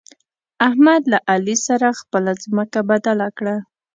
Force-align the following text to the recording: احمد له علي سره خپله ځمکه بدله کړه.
احمد 0.67 1.01
له 1.11 1.19
علي 1.31 1.55
سره 1.67 1.87
خپله 1.99 2.31
ځمکه 2.43 2.79
بدله 2.89 3.27
کړه. 3.37 3.55